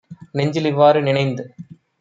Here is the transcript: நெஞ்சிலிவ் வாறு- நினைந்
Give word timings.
நெஞ்சிலிவ் 0.35 0.79
வாறு- 0.79 0.99
நினைந் 1.07 1.35